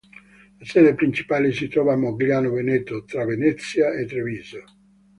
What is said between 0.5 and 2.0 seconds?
La sede principale si trova a